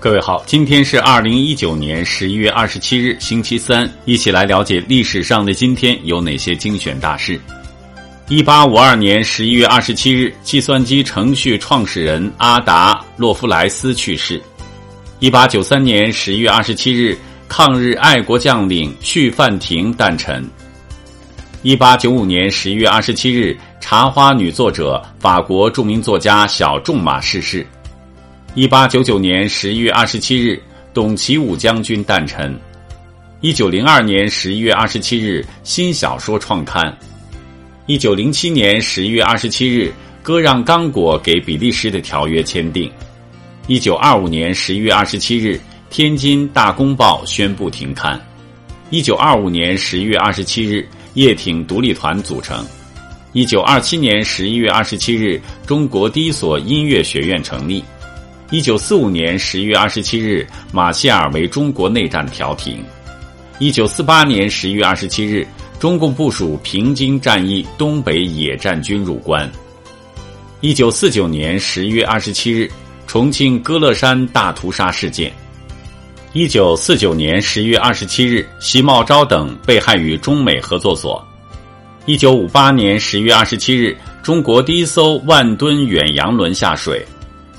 [0.00, 7.38] 各位好，今天是二零一九年十一月二十七日，星期三，一起来了解历史上的今天有哪些精选大事。
[8.26, 14.42] 一八五二年十一月二十七日，计算机程序创始人阿达洛夫莱斯去世。
[15.18, 17.14] 一八九三年十一月二十七日，
[17.46, 20.42] 抗日爱国将领绪范亭诞辰。
[21.60, 27.66] 一八九五年十一月二十七日，茶花女作者、法国著名作家小仲马逝世。
[28.56, 30.60] 一八九九年十一月二十七日，
[30.92, 32.52] 董其武将军诞辰。
[33.40, 36.92] 一九零二年十一月二十七日，新小说创刊。
[37.86, 42.90] 一九零七年十一月二十七日，割让刚果给比利时的条约签订。
[43.68, 48.20] 一九二五年十一月二十七日，天津《大公报》宣布停刊。
[48.90, 52.66] 一九二五年十一月二十七日，叶挺独立团组成。
[53.32, 57.84] 一九二七年十一月二十七日，中国第一所音乐学院成立。
[58.50, 62.82] 一九四五年十一月二十七日，马歇尔为中国内战调停。
[63.60, 65.46] 一九四八年十一月二十七日，
[65.78, 69.48] 中共部署平津战役东北野战军入关。
[70.60, 72.68] 一九四九年十一月二十七日，
[73.06, 75.32] 重庆歌乐山大屠杀事件。
[76.32, 81.24] 一九四九年十一月二十七日，席茂昭等被害于中美合作所。
[82.04, 87.06] 一九五八年十一月二十七日，中国第一艘万吨远洋轮下水。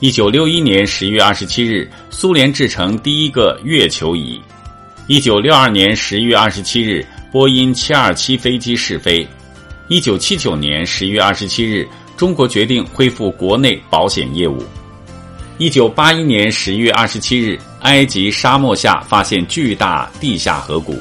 [0.00, 4.40] 一九六一年十一月二十七日，苏联制成第一个月球仪。
[5.08, 9.26] 一九六二年十一月二十七日，波音七二七飞机试飞。
[9.88, 11.84] 一九七九年十一月二十七日，
[12.16, 14.62] 中国决定恢复国内保险业务。
[15.58, 20.96] 一九八一年十一月二十七日，埃及沙漠下发现巨大地下河谷。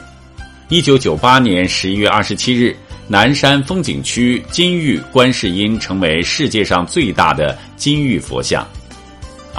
[0.70, 2.76] 一九九八年十一月二十七日。
[3.10, 8.68] 南山风景区金玉观世音成为世界上最大的金玉佛像。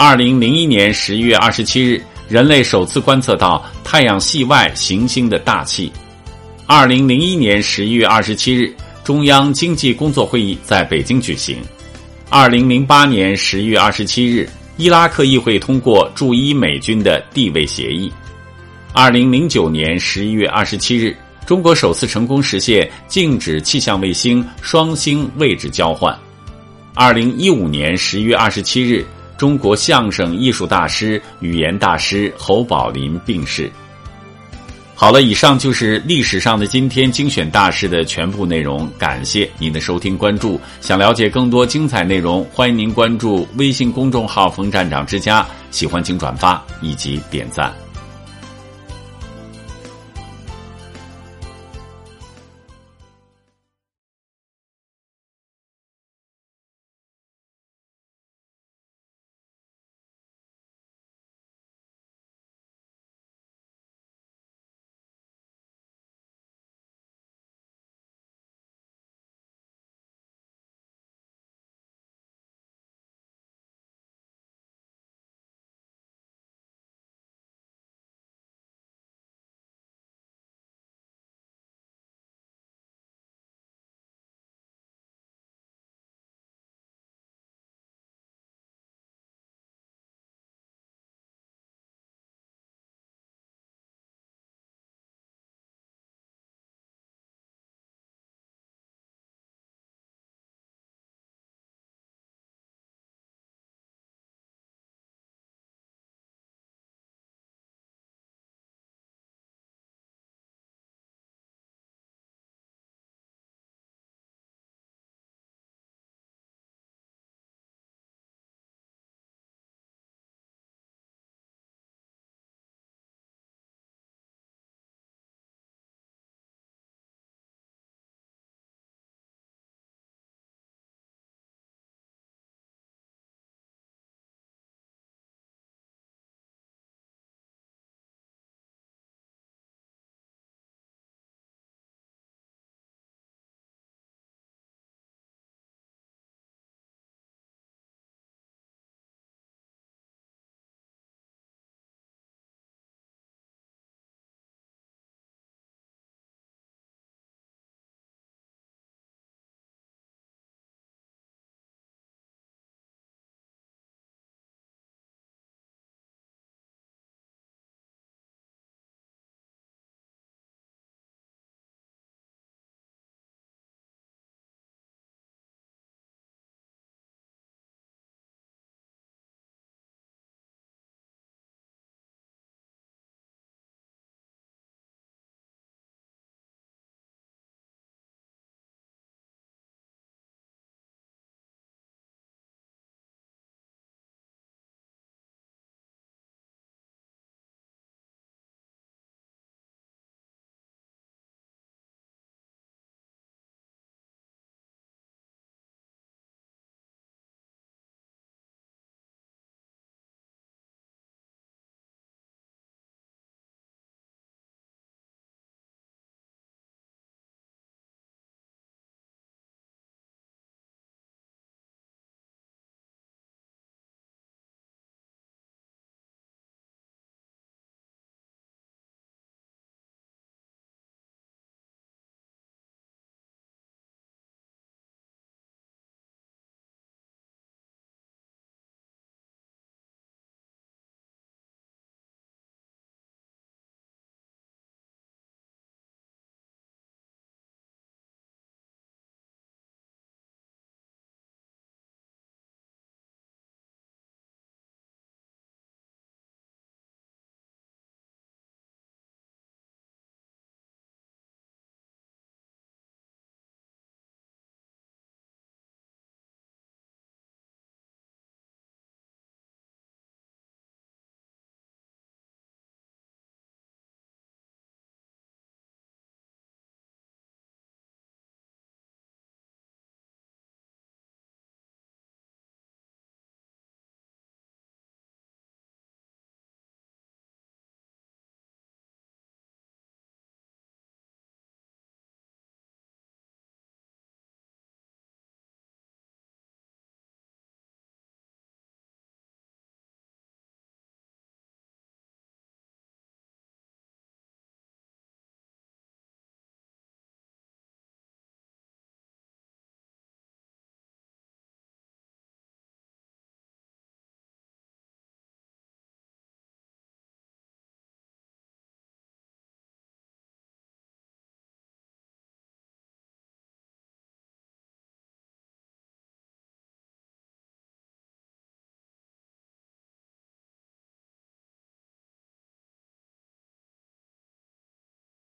[0.00, 5.90] 二零零一年十一月二十七日，人类首次观测到太阳系外行星的大气。
[6.66, 11.58] 二零零一年十一月二十七日，中央经济工作会议在北京举行。
[12.30, 18.08] 二零零八年十一月二十七日，伊拉克议会通过驻伊美军的地位协议。
[18.92, 21.16] 二零零九年十一月二十七日。
[21.44, 26.16] 中国首次成功实现静止气象卫星双星位置交换。
[26.94, 29.04] 二零一五年十一月二十七日，
[29.38, 33.70] 中国相声艺术大师、语言大师侯宝林病逝。
[34.96, 38.90] 好了，以上就是历史上的今天精选大事的全部内容。
[38.98, 40.60] 感谢您的收听关注。
[40.80, 45.46] 想了解更多精彩内容，欢迎您关注微信公众号“冯站长之家”。
[45.70, 47.72] 喜欢请转发以及点赞。